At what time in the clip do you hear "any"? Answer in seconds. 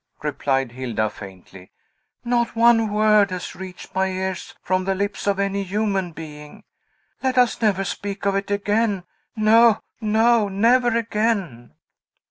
5.39-5.61